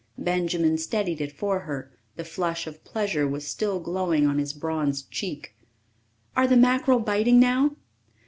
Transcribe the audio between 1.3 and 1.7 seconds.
for